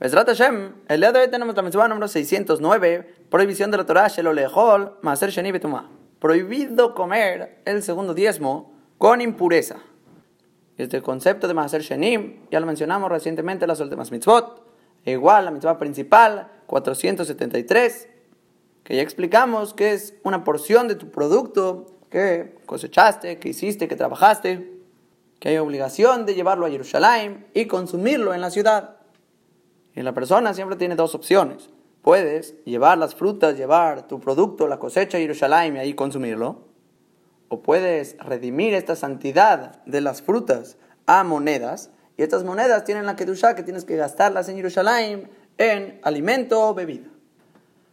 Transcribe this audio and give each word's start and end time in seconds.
Besrat 0.00 0.28
Hashem, 0.28 0.72
el 0.88 1.00
día 1.02 1.12
de 1.12 1.20
hoy 1.20 1.28
tenemos 1.28 1.54
la 1.54 1.60
mención 1.60 1.86
número 1.90 2.08
609, 2.08 3.16
prohibición 3.28 3.70
de 3.70 3.76
la 3.76 3.84
Torah, 3.84 4.08
Shelo 4.08 4.32
Lehol, 4.32 4.96
Maser 5.02 5.28
Sheni 5.28 5.52
Betumah. 5.52 5.90
Prohibido 6.18 6.94
comer 6.94 7.60
el 7.66 7.82
segundo 7.82 8.14
diezmo 8.14 8.72
con 8.96 9.20
impureza. 9.20 9.76
Este 10.78 11.02
concepto 11.02 11.46
de 11.48 11.52
Maser 11.52 11.82
Shenim 11.82 12.46
ya 12.50 12.60
lo 12.60 12.66
mencionamos 12.66 13.10
recientemente 13.10 13.66
en 13.66 13.68
las 13.68 13.80
últimas 13.80 14.10
mitzvot. 14.10 14.66
Igual 15.04 15.44
la 15.44 15.50
mitzvah 15.50 15.78
principal, 15.78 16.50
473, 16.64 18.08
que 18.82 18.96
ya 18.96 19.02
explicamos 19.02 19.74
que 19.74 19.92
es 19.92 20.14
una 20.22 20.44
porción 20.44 20.88
de 20.88 20.94
tu 20.94 21.10
producto 21.10 21.98
que 22.08 22.56
cosechaste, 22.64 23.38
que 23.38 23.50
hiciste, 23.50 23.86
que 23.86 23.96
trabajaste, 23.96 24.80
que 25.40 25.50
hay 25.50 25.58
obligación 25.58 26.24
de 26.24 26.34
llevarlo 26.34 26.64
a 26.64 26.70
Jerusalén 26.70 27.46
y 27.52 27.66
consumirlo 27.66 28.32
en 28.32 28.40
la 28.40 28.48
ciudad. 28.48 28.99
Y 30.00 30.02
la 30.02 30.14
persona 30.14 30.54
siempre 30.54 30.78
tiene 30.78 30.96
dos 30.96 31.14
opciones. 31.14 31.68
Puedes 32.00 32.54
llevar 32.64 32.96
las 32.96 33.14
frutas, 33.14 33.58
llevar 33.58 34.08
tu 34.08 34.18
producto, 34.18 34.66
la 34.66 34.78
cosecha 34.78 35.18
a 35.18 35.20
Jerusalén 35.20 35.76
y 35.76 35.78
ahí 35.78 35.92
consumirlo. 35.92 36.62
O 37.50 37.60
puedes 37.60 38.16
redimir 38.16 38.72
esta 38.72 38.96
santidad 38.96 39.84
de 39.84 40.00
las 40.00 40.22
frutas 40.22 40.78
a 41.04 41.22
monedas. 41.22 41.90
Y 42.16 42.22
estas 42.22 42.44
monedas 42.44 42.84
tienen 42.84 43.04
la 43.04 43.14
kedusha 43.14 43.54
que 43.54 43.62
tienes 43.62 43.84
que 43.84 43.96
gastarlas 43.96 44.48
en 44.48 44.56
Jerusalén 44.56 45.30
en 45.58 46.00
alimento 46.02 46.66
o 46.66 46.72
bebida. 46.72 47.08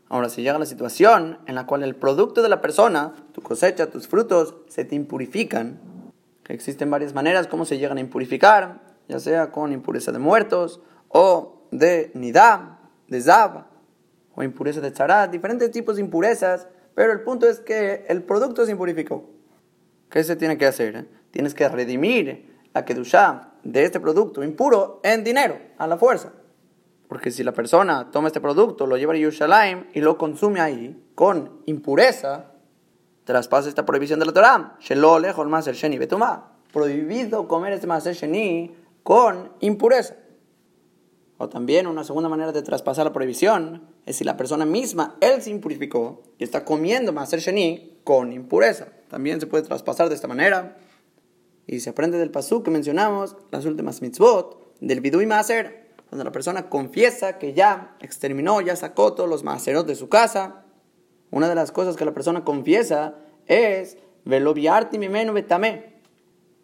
Ahora, 0.07 0.29
si 0.29 0.43
llega 0.43 0.57
la 0.57 0.65
situación 0.65 1.39
en 1.45 1.55
la 1.55 1.65
cual 1.65 1.83
el 1.83 1.97
producto 1.97 2.41
de 2.41 2.47
la 2.47 2.61
persona, 2.61 3.15
tu 3.33 3.41
cosecha, 3.41 3.89
tus 3.89 4.07
frutos, 4.07 4.55
se 4.69 4.85
te 4.85 4.95
impurifican, 4.95 5.81
que 6.45 6.53
existen 6.53 6.89
varias 6.89 7.13
maneras 7.13 7.47
como 7.47 7.65
se 7.65 7.77
llegan 7.77 7.97
a 7.97 7.99
impurificar, 7.99 8.79
ya 9.09 9.19
sea 9.19 9.51
con 9.51 9.73
impureza 9.73 10.13
de 10.13 10.19
muertos 10.19 10.79
o 11.09 11.56
de 11.77 12.11
nidá, 12.13 12.79
de 13.07 13.21
zab, 13.21 13.65
o 14.35 14.43
impureza 14.43 14.81
de 14.81 14.91
charat, 14.91 15.31
diferentes 15.31 15.71
tipos 15.71 15.95
de 15.95 16.01
impurezas, 16.01 16.67
pero 16.93 17.11
el 17.11 17.21
punto 17.21 17.47
es 17.47 17.59
que 17.59 18.05
el 18.07 18.23
producto 18.23 18.65
se 18.65 18.71
impurificó. 18.71 19.25
¿Qué 20.09 20.23
se 20.23 20.35
tiene 20.35 20.57
que 20.57 20.65
hacer? 20.65 21.07
Tienes 21.31 21.53
que 21.53 21.67
redimir 21.67 22.55
la 22.73 22.85
kedushá 22.85 23.53
de 23.63 23.83
este 23.83 23.99
producto 23.99 24.43
impuro 24.43 25.01
en 25.03 25.23
dinero, 25.23 25.57
a 25.77 25.87
la 25.87 25.97
fuerza. 25.97 26.31
Porque 27.07 27.31
si 27.31 27.43
la 27.43 27.51
persona 27.53 28.11
toma 28.11 28.27
este 28.27 28.41
producto, 28.41 28.85
lo 28.85 28.97
lleva 28.97 29.13
a 29.13 29.17
Yerushalayim 29.17 29.85
y 29.93 30.01
lo 30.01 30.17
consume 30.17 30.59
ahí 30.59 31.03
con 31.15 31.61
impureza, 31.65 32.51
traspasa 33.23 33.69
esta 33.69 33.85
prohibición 33.85 34.19
de 34.19 34.25
la 34.25 34.33
Torah. 34.33 34.77
sheni 34.79 35.99
Prohibido 36.71 37.47
comer 37.47 37.73
este 37.73 37.87
maser 37.87 38.13
sheni 38.13 38.75
con 39.03 39.51
impureza. 39.61 40.15
O 41.37 41.49
también 41.49 41.85
una 41.85 42.03
segunda 42.03 42.29
manera 42.29 42.51
de 42.51 42.63
traspasar 42.63 43.05
la 43.05 43.13
prohibición 43.13 43.83
es 44.05 44.15
si 44.17 44.23
la 44.23 44.37
persona 44.37 44.65
misma, 44.65 45.17
él 45.21 45.41
se 45.41 45.51
impurificó 45.51 46.23
y 46.39 46.43
está 46.43 46.65
comiendo 46.65 47.13
Maser 47.13 47.39
Sheni 47.39 47.99
con 48.03 48.33
impureza. 48.33 48.87
También 49.07 49.39
se 49.39 49.45
puede 49.45 49.63
traspasar 49.63 50.09
de 50.09 50.15
esta 50.15 50.27
manera. 50.27 50.77
Y 51.67 51.81
se 51.81 51.91
aprende 51.91 52.17
del 52.17 52.31
pasú 52.31 52.63
que 52.63 52.71
mencionamos, 52.71 53.35
las 53.51 53.65
últimas 53.65 54.01
mitzvot, 54.01 54.79
del 54.79 55.01
Bidú 55.01 55.21
y 55.21 55.27
Maser, 55.27 55.91
donde 56.09 56.25
la 56.25 56.31
persona 56.31 56.69
confiesa 56.69 57.37
que 57.37 57.53
ya 57.53 57.95
exterminó, 58.01 58.61
ya 58.61 58.75
sacó 58.75 59.13
todos 59.13 59.29
los 59.29 59.43
Maserot 59.43 59.85
de 59.85 59.95
su 59.95 60.09
casa. 60.09 60.63
Una 61.29 61.49
de 61.49 61.55
las 61.55 61.71
cosas 61.71 61.97
que 61.97 62.05
la 62.05 62.13
persona 62.13 62.43
confiesa 62.43 63.15
es, 63.45 63.97
Veloviarti 64.25 64.97
mi 64.97 65.07
menu 65.07 65.33
betame. 65.33 65.97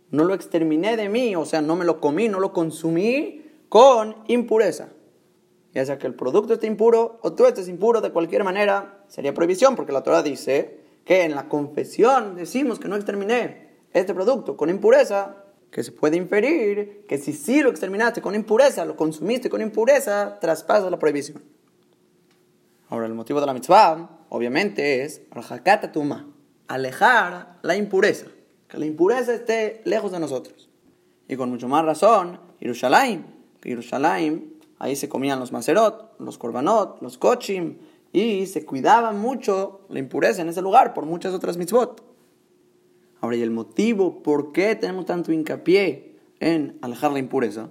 No 0.09 0.23
lo 0.23 0.33
exterminé 0.33 0.97
de 0.97 1.09
mí, 1.09 1.35
o 1.35 1.45
sea, 1.45 1.61
no 1.61 1.75
me 1.75 1.85
lo 1.85 1.99
comí, 1.99 2.27
no 2.27 2.39
lo 2.39 2.53
consumí 2.53 3.42
con 3.73 4.17
impureza. 4.27 4.89
Ya 5.73 5.83
sea 5.83 5.97
que 5.97 6.05
el 6.05 6.13
producto 6.13 6.53
esté 6.53 6.67
impuro 6.67 7.17
o 7.23 7.33
tú 7.33 7.47
estés 7.47 7.67
impuro, 7.67 8.02
de 8.02 8.11
cualquier 8.11 8.43
manera 8.43 9.03
sería 9.07 9.33
prohibición, 9.33 9.75
porque 9.75 9.91
la 9.91 10.03
Torah 10.03 10.21
dice 10.21 10.77
que 11.03 11.23
en 11.23 11.33
la 11.33 11.49
confesión 11.49 12.35
decimos 12.35 12.78
que 12.78 12.88
no 12.88 12.95
exterminé 12.95 13.72
este 13.91 14.13
producto 14.13 14.56
con 14.57 14.69
impureza, 14.69 15.38
que 15.72 15.81
se 15.81 15.91
puede 15.91 16.17
inferir 16.17 17.07
que 17.07 17.17
si 17.17 17.33
sí 17.33 17.63
lo 17.63 17.72
exterminaste 17.72 18.22
con 18.22 18.35
impureza, 18.35 18.85
lo 18.85 18.95
consumiste 18.95 19.50
con 19.50 19.59
impureza, 19.59 20.38
traspasa 20.39 20.91
la 20.91 21.00
prohibición. 21.00 21.41
Ahora, 22.89 23.07
el 23.07 23.16
motivo 23.16 23.39
de 23.39 23.47
la 23.47 23.56
mitzvah, 23.56 24.07
obviamente, 24.29 25.01
es 25.01 25.23
alejar 26.67 27.57
la 27.63 27.75
impureza, 27.75 28.28
que 28.67 28.78
la 28.78 28.85
impureza 28.85 29.33
esté 29.33 29.81
lejos 29.85 30.12
de 30.12 30.19
nosotros. 30.19 30.69
Y 31.28 31.35
con 31.35 31.50
mucho 31.50 31.67
más 31.67 31.83
razón, 31.83 32.39
Jerusalén 32.59 33.33
Jerusalén, 33.69 34.56
ahí 34.79 34.96
se 34.96 35.09
comían 35.09 35.40
los 35.40 35.51
macerot, 35.51 36.19
los 36.19 36.38
korbanot, 36.38 37.01
los 37.01 37.18
kochim, 37.18 37.78
y 38.12 38.46
se 38.46 38.66
cuidaba 38.66 39.12
mucho 39.12 39.81
la 39.90 40.00
impureza 40.00 40.41
en 40.41 40.50
ese 40.50 40.62
lugar 40.62 40.94
por 40.94 41.06
muchas 41.06 41.34
otras 41.34 41.57
mitzvot. 41.57 42.03
Ahora, 43.22 43.38
y 43.38 43.41
el 43.41 43.51
motivo 43.51 44.22
por 44.22 44.51
qué 44.51 44.75
tenemos 44.75 45.06
tanto 45.06 45.31
hincapié 45.31 46.19
en 46.40 46.78
alejar 46.81 47.12
la 47.12 47.19
impureza, 47.19 47.69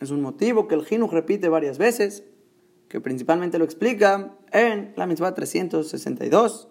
es 0.00 0.10
un 0.10 0.20
motivo 0.20 0.66
que 0.66 0.74
el 0.74 0.84
Jinuj 0.84 1.12
repite 1.12 1.48
varias 1.48 1.78
veces, 1.78 2.24
que 2.88 3.00
principalmente 3.00 3.58
lo 3.58 3.64
explica 3.64 4.36
en 4.50 4.92
la 4.96 5.06
mitzvah 5.06 5.34
362, 5.34 6.68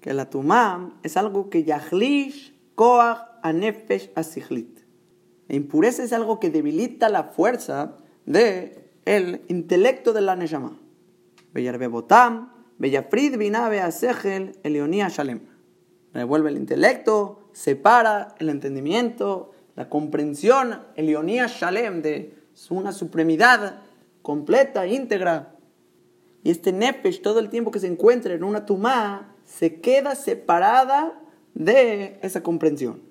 que 0.00 0.14
la 0.14 0.30
tumam 0.30 0.98
es 1.02 1.16
algo 1.16 1.50
que 1.50 1.64
yahlish 1.64 2.56
koach 2.74 3.18
anefesh 3.42 4.10
asichlit. 4.14 4.75
La 5.48 5.56
impureza 5.56 6.02
es 6.02 6.12
algo 6.12 6.40
que 6.40 6.50
debilita 6.50 7.08
la 7.08 7.24
fuerza 7.24 7.96
de 8.24 8.90
el 9.04 9.42
intelecto 9.48 10.12
de 10.12 10.20
la 10.20 10.36
Neshama. 10.36 10.78
Botam, 11.90 12.52
Bellafrid 12.78 13.38
Binabe 13.38 13.80
Asegel, 13.80 14.58
Elionía 14.62 15.08
Shalem. 15.08 15.40
Revuelve 16.12 16.50
el 16.50 16.56
intelecto, 16.56 17.48
separa 17.52 18.34
el 18.38 18.48
entendimiento, 18.48 19.52
la 19.76 19.88
comprensión, 19.88 20.80
Elionía 20.96 21.46
Shalem, 21.46 22.02
de 22.02 22.34
una 22.70 22.92
supremidad 22.92 23.80
completa, 24.22 24.86
íntegra. 24.86 25.54
Y 26.42 26.50
este 26.50 26.72
Nefesh, 26.72 27.22
todo 27.22 27.38
el 27.38 27.48
tiempo 27.48 27.70
que 27.70 27.80
se 27.80 27.86
encuentra 27.86 28.34
en 28.34 28.44
una 28.44 28.66
tumá, 28.66 29.34
se 29.44 29.80
queda 29.80 30.14
separada 30.14 31.20
de 31.54 32.18
esa 32.22 32.42
comprensión. 32.42 33.05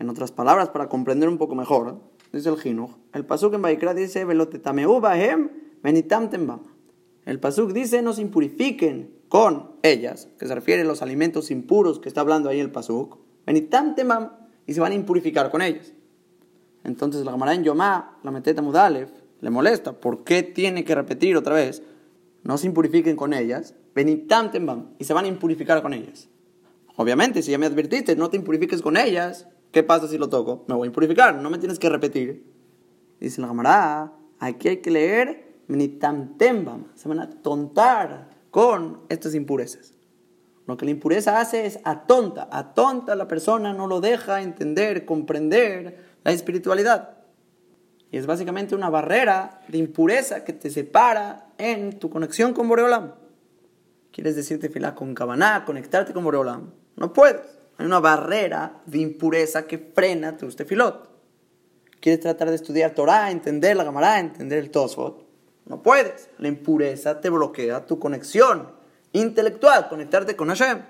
En 0.00 0.08
otras 0.08 0.32
palabras, 0.32 0.70
para 0.70 0.88
comprender 0.88 1.28
un 1.28 1.36
poco 1.36 1.54
mejor, 1.54 2.00
dice 2.32 2.48
el 2.48 2.56
Jinuj, 2.56 2.96
el 3.12 3.26
Pasuk 3.26 3.52
en 3.52 3.60
Baikra 3.60 3.92
dice, 3.92 4.22
El 7.26 7.38
Pasuk 7.38 7.72
dice, 7.72 8.00
no 8.00 8.14
se 8.14 8.22
impurifiquen 8.22 9.14
con 9.28 9.72
ellas, 9.82 10.28
que 10.38 10.46
se 10.46 10.54
refiere 10.54 10.82
a 10.82 10.86
los 10.86 11.02
alimentos 11.02 11.50
impuros 11.50 12.00
que 12.00 12.08
está 12.08 12.22
hablando 12.22 12.48
ahí 12.48 12.60
el 12.60 12.72
Pasuk, 12.72 13.18
y 13.46 14.72
se 14.72 14.80
van 14.80 14.92
a 14.92 14.94
impurificar 14.94 15.50
con 15.50 15.60
ellas. 15.60 15.92
Entonces 16.82 17.26
la 17.26 17.32
Gemara 17.32 17.52
en 17.52 17.64
Yomá, 17.64 18.18
la 18.22 18.30
Meteta 18.30 18.62
Mudalef, 18.62 19.10
le 19.42 19.50
molesta. 19.50 20.00
¿Por 20.00 20.24
qué 20.24 20.42
tiene 20.42 20.82
que 20.82 20.94
repetir 20.94 21.36
otra 21.36 21.54
vez? 21.54 21.82
No 22.42 22.56
se 22.56 22.66
impurifiquen 22.66 23.16
con 23.16 23.34
ellas, 23.34 23.74
y 23.94 25.04
se 25.04 25.12
van 25.12 25.26
a 25.26 25.28
impurificar 25.28 25.82
con 25.82 25.92
ellas. 25.92 26.30
Obviamente, 26.96 27.42
si 27.42 27.50
ya 27.50 27.58
me 27.58 27.66
advertiste, 27.66 28.16
no 28.16 28.30
te 28.30 28.38
impurifiques 28.38 28.80
con 28.80 28.96
ellas, 28.96 29.46
¿Qué 29.72 29.82
pasa 29.82 30.08
si 30.08 30.18
lo 30.18 30.28
toco? 30.28 30.64
Me 30.68 30.74
voy 30.74 30.86
a 30.86 30.88
impurificar, 30.88 31.34
no 31.34 31.50
me 31.50 31.58
tienes 31.58 31.78
que 31.78 31.88
repetir. 31.88 32.44
Dice 33.20 33.40
la 33.40 33.48
camarada, 33.48 34.12
aquí 34.38 34.68
hay 34.68 34.76
que 34.78 34.90
leer 34.90 35.50
tembam, 36.38 36.86
se 36.94 37.08
van 37.08 37.20
a 37.20 37.30
tontar 37.30 38.28
con 38.50 39.00
estas 39.08 39.34
impurezas. 39.34 39.94
Lo 40.66 40.76
que 40.76 40.84
la 40.84 40.90
impureza 40.90 41.40
hace 41.40 41.66
es 41.66 41.80
atonta, 41.84 42.48
atonta 42.50 43.12
a 43.12 43.16
la 43.16 43.28
persona, 43.28 43.72
no 43.72 43.86
lo 43.86 44.00
deja 44.00 44.42
entender, 44.42 45.04
comprender 45.04 46.04
la 46.24 46.32
espiritualidad. 46.32 47.18
Y 48.10 48.18
es 48.18 48.26
básicamente 48.26 48.74
una 48.74 48.90
barrera 48.90 49.60
de 49.68 49.78
impureza 49.78 50.44
que 50.44 50.52
te 50.52 50.70
separa 50.70 51.52
en 51.58 51.98
tu 51.98 52.10
conexión 52.10 52.52
con 52.52 52.68
Boreolam. 52.68 53.14
¿Quieres 54.12 54.34
decirte 54.34 54.68
filá 54.68 54.94
con 54.94 55.14
Kabaná, 55.14 55.64
conectarte 55.64 56.12
con 56.12 56.24
Boreolam? 56.24 56.72
No 56.96 57.12
puedes. 57.12 57.59
Hay 57.80 57.86
una 57.86 57.98
barrera 57.98 58.82
de 58.84 58.98
impureza 58.98 59.66
que 59.66 59.78
frena 59.78 60.36
tu 60.36 60.46
tefilot. 60.50 61.08
Quieres 61.98 62.20
tratar 62.20 62.50
de 62.50 62.56
estudiar 62.56 62.90
Torah, 62.90 63.30
entender 63.30 63.74
la 63.74 63.86
Gemara, 63.86 64.20
entender 64.20 64.58
el 64.58 64.70
Tosfot. 64.70 65.26
No 65.64 65.82
puedes. 65.82 66.28
La 66.36 66.48
impureza 66.48 67.22
te 67.22 67.30
bloquea 67.30 67.86
tu 67.86 67.98
conexión 67.98 68.70
intelectual, 69.14 69.88
conectarte 69.88 70.36
con 70.36 70.48
Hashem. 70.48 70.82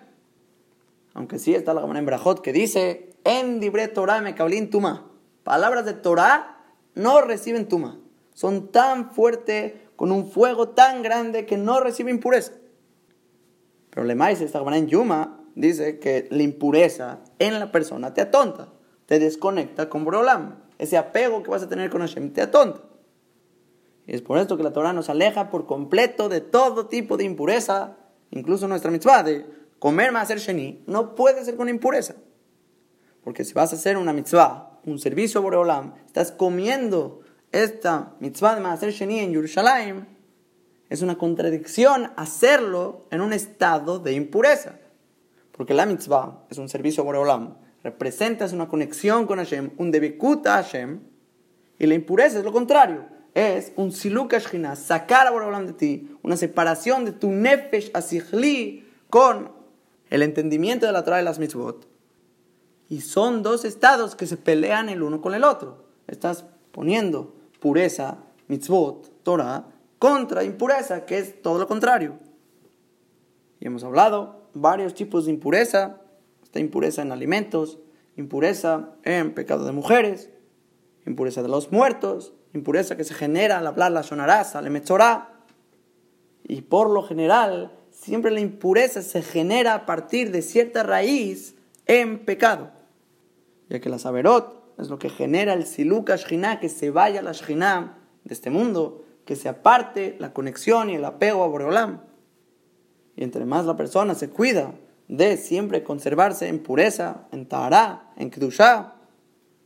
Aunque 1.14 1.38
sí 1.38 1.54
está 1.54 1.74
la 1.74 1.82
Gemara 1.82 2.00
en 2.00 2.06
Brajot 2.06 2.42
que 2.42 2.52
dice, 2.52 3.10
en 3.22 3.60
libre 3.60 3.86
Torah 3.86 4.20
me 4.20 4.34
cablín 4.34 4.68
tuma. 4.68 5.06
Palabras 5.44 5.84
de 5.84 5.92
Torah 5.92 6.58
no 6.96 7.20
reciben 7.20 7.68
tuma. 7.68 8.00
Son 8.34 8.72
tan 8.72 9.12
fuertes, 9.12 9.74
con 9.94 10.10
un 10.10 10.28
fuego 10.28 10.70
tan 10.70 11.02
grande 11.02 11.46
que 11.46 11.56
no 11.56 11.78
reciben 11.78 12.16
impureza. 12.16 12.54
Pero 13.90 14.04
le 14.04 14.16
más 14.16 14.40
esta 14.40 14.58
Gemara 14.58 14.76
en 14.76 14.88
Yuma 14.88 15.39
dice 15.54 15.98
que 15.98 16.28
la 16.30 16.42
impureza 16.42 17.20
en 17.38 17.58
la 17.58 17.72
persona 17.72 18.14
te 18.14 18.20
atonta, 18.20 18.68
te 19.06 19.18
desconecta 19.18 19.88
con 19.88 20.04
Brolam. 20.04 20.56
Ese 20.78 20.96
apego 20.96 21.42
que 21.42 21.50
vas 21.50 21.62
a 21.62 21.68
tener 21.68 21.90
con 21.90 22.00
Hashem 22.00 22.32
te 22.32 22.42
atonta. 22.42 22.80
Es 24.06 24.22
por 24.22 24.38
esto 24.38 24.56
que 24.56 24.62
la 24.62 24.72
Torah 24.72 24.92
nos 24.92 25.08
aleja 25.08 25.50
por 25.50 25.66
completo 25.66 26.28
de 26.28 26.40
todo 26.40 26.86
tipo 26.86 27.16
de 27.16 27.24
impureza, 27.24 27.96
incluso 28.30 28.66
nuestra 28.66 28.90
mitzvah 28.90 29.22
de 29.22 29.46
comer 29.78 30.12
más 30.12 30.28
sheni, 30.28 30.82
no 30.86 31.14
puede 31.14 31.44
ser 31.44 31.56
con 31.56 31.68
impureza. 31.68 32.14
Porque 33.22 33.44
si 33.44 33.52
vas 33.52 33.72
a 33.72 33.76
hacer 33.76 33.96
una 33.96 34.12
mitzvah, 34.12 34.80
un 34.84 34.98
servicio 34.98 35.40
a 35.40 35.42
Boreolam, 35.42 35.94
estás 36.06 36.32
comiendo 36.32 37.20
esta 37.52 38.14
mitzvah 38.20 38.54
de 38.54 38.60
Maaser 38.60 38.90
Sheni 38.90 39.18
en 39.20 39.32
Yerushalayim, 39.32 40.06
es 40.88 41.02
una 41.02 41.16
contradicción 41.16 42.10
hacerlo 42.16 43.06
en 43.12 43.20
un 43.20 43.32
estado 43.32 44.00
de 44.00 44.12
impureza. 44.12 44.79
Porque 45.60 45.74
la 45.74 45.84
mitzvah 45.84 46.46
es 46.48 46.56
un 46.56 46.70
servicio 46.70 47.02
a 47.02 47.04
Boreolam, 47.04 47.58
representa 47.84 48.46
una 48.46 48.66
conexión 48.66 49.26
con 49.26 49.36
Hashem, 49.36 49.72
un 49.76 49.90
debikuta 49.90 50.54
a 50.54 50.62
Hashem, 50.62 51.00
y 51.78 51.84
la 51.84 51.92
impureza 51.92 52.38
es 52.38 52.44
lo 52.46 52.50
contrario 52.50 53.04
es 53.34 53.74
un 53.76 53.92
siluk 53.92 54.32
sacar 54.74 55.26
a 55.26 55.30
Boreolam 55.30 55.66
de 55.66 55.74
ti, 55.74 56.16
una 56.22 56.38
separación 56.38 57.04
de 57.04 57.12
tu 57.12 57.30
nefesh 57.30 57.90
asichli 57.92 58.88
con 59.10 59.52
el 60.08 60.22
entendimiento 60.22 60.86
de 60.86 60.92
la 60.92 61.04
Torah 61.04 61.18
de 61.18 61.24
las 61.24 61.38
mitzvot. 61.38 61.86
Y 62.88 63.02
son 63.02 63.42
dos 63.42 63.66
estados 63.66 64.16
que 64.16 64.26
se 64.26 64.38
pelean 64.38 64.88
el 64.88 65.02
uno 65.02 65.20
con 65.20 65.34
el 65.34 65.44
otro. 65.44 65.84
Estás 66.06 66.46
poniendo 66.72 67.34
pureza, 67.60 68.16
mitzvot, 68.48 69.22
Torah, 69.24 69.66
contra 69.98 70.42
impureza, 70.42 71.04
que 71.04 71.18
es 71.18 71.42
todo 71.42 71.58
lo 71.58 71.68
contrario. 71.68 72.18
Y 73.60 73.66
hemos 73.66 73.84
hablado 73.84 74.39
varios 74.54 74.94
tipos 74.94 75.26
de 75.26 75.32
impureza. 75.32 76.00
Está 76.42 76.60
impureza 76.60 77.02
en 77.02 77.12
alimentos, 77.12 77.78
impureza 78.16 78.90
en 79.04 79.34
pecado 79.34 79.64
de 79.64 79.72
mujeres, 79.72 80.30
impureza 81.06 81.42
de 81.42 81.48
los 81.48 81.70
muertos, 81.72 82.32
impureza 82.54 82.96
que 82.96 83.04
se 83.04 83.14
genera 83.14 83.58
al 83.58 83.66
hablar 83.66 83.92
la 83.92 84.02
sonarasa, 84.02 84.62
le 84.62 84.70
mechorá. 84.70 85.44
Y 86.44 86.62
por 86.62 86.90
lo 86.90 87.02
general, 87.02 87.72
siempre 87.90 88.30
la 88.30 88.40
impureza 88.40 89.02
se 89.02 89.22
genera 89.22 89.74
a 89.74 89.86
partir 89.86 90.32
de 90.32 90.42
cierta 90.42 90.82
raíz 90.82 91.54
en 91.86 92.24
pecado. 92.24 92.70
Ya 93.68 93.80
que 93.80 93.88
la 93.88 93.98
saberot 93.98 94.74
es 94.78 94.88
lo 94.88 94.98
que 94.98 95.10
genera 95.10 95.52
el 95.52 95.66
siluka 95.66 96.16
shina, 96.16 96.58
que 96.58 96.68
se 96.68 96.90
vaya 96.90 97.22
la 97.22 97.32
shina 97.32 97.98
de 98.24 98.34
este 98.34 98.50
mundo, 98.50 99.04
que 99.24 99.36
se 99.36 99.48
aparte 99.48 100.16
la 100.18 100.32
conexión 100.32 100.90
y 100.90 100.96
el 100.96 101.04
apego 101.04 101.44
a 101.44 101.48
Boreolam. 101.48 102.00
Y 103.20 103.22
entre 103.22 103.44
más 103.44 103.66
la 103.66 103.76
persona 103.76 104.14
se 104.14 104.30
cuida 104.30 104.72
de 105.06 105.36
siempre 105.36 105.84
conservarse 105.84 106.48
en 106.48 106.62
pureza, 106.62 107.26
en 107.32 107.44
Tahara, 107.44 108.14
en 108.16 108.30
Kedushah, 108.30 108.94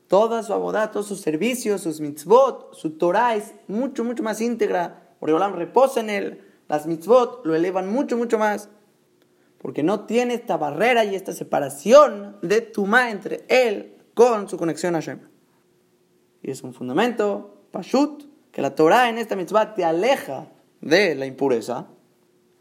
toda 0.09 0.43
su 0.43 0.53
abodá, 0.53 0.91
todos 0.91 1.07
sus 1.07 1.21
servicios, 1.21 1.83
sus 1.83 2.01
mitzvot, 2.01 2.75
su 2.75 2.99
Torah 2.99 3.37
es 3.37 3.55
mucho, 3.69 4.03
mucho 4.03 4.25
más 4.25 4.41
íntegra. 4.41 5.15
Boreolam 5.21 5.55
reposa 5.55 6.01
en 6.01 6.11
él. 6.11 6.41
Las 6.67 6.89
mitzvot 6.89 7.47
lo 7.47 7.55
elevan 7.55 7.93
mucho, 7.93 8.17
mucho 8.17 8.41
más. 8.41 8.71
Porque 9.59 9.85
no 9.85 10.01
tiene 10.01 10.35
esta 10.35 10.57
barrera 10.57 11.05
y 11.05 11.15
esta 11.15 11.33
separación 11.33 12.37
de 12.43 12.61
Tumá 12.61 13.13
entre 13.13 13.45
él 13.47 13.99
con 14.15 14.49
su 14.49 14.57
conexión 14.57 14.97
a 14.97 14.99
Hashem. 14.99 15.21
Y 16.43 16.51
es 16.51 16.65
un 16.65 16.75
fundamento, 16.75 17.69
Pashut, 17.71 18.25
que 18.51 18.63
la 18.63 18.75
Torah 18.75 19.09
en 19.09 19.19
esta 19.19 19.37
mitzvah 19.37 19.75
te 19.75 19.85
aleja 19.85 20.49
de 20.81 21.15
la 21.15 21.27
impureza, 21.27 21.87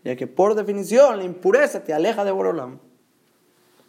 ya 0.03 0.15
que 0.15 0.27
por 0.27 0.55
definición 0.55 1.17
la 1.17 1.23
impureza 1.23 1.83
te 1.83 1.93
aleja 1.93 2.23
de 2.23 2.31
Boreolam. 2.31 2.79